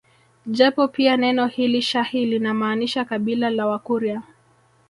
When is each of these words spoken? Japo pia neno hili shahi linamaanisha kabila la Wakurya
Japo 0.47 0.87
pia 0.87 1.17
neno 1.17 1.47
hili 1.47 1.81
shahi 1.81 2.25
linamaanisha 2.25 3.05
kabila 3.05 3.49
la 3.49 3.67
Wakurya 3.67 4.21